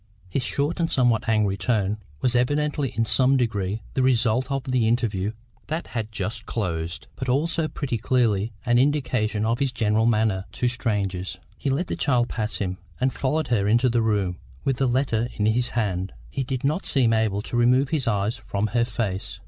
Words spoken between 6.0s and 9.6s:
just closed, but also pretty clearly an indication of